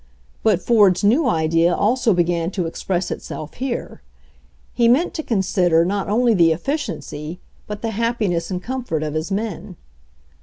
But 0.41 0.63
Ford's 0.63 1.03
new 1.03 1.27
idea 1.29 1.75
also 1.75 2.11
began 2.15 2.49
to 2.57 2.65
express 2.65 3.11
it 3.11 3.21
self 3.21 3.53
here. 3.53 4.01
He 4.73 4.87
meant 4.87 5.13
to 5.13 5.21
consider 5.21 5.85
not 5.85 6.09
only 6.09 6.33
the 6.33 6.51
efficiency 6.51 7.39
but 7.67 7.83
the 7.83 7.91
happiness 7.91 8.49
and 8.49 8.63
comfort 8.63 9.03
of 9.03 9.13
his 9.13 9.29
men. 9.31 9.75